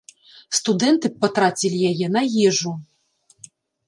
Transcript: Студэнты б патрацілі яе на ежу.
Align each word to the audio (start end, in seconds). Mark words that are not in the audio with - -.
Студэнты 0.59 1.11
б 1.11 1.15
патрацілі 1.25 1.77
яе 1.91 2.07
на 2.15 2.21
ежу. 2.47 2.73